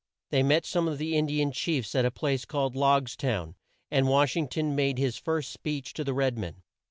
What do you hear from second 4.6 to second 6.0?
made his first speech